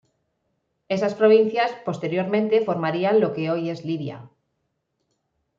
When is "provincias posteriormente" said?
1.19-2.65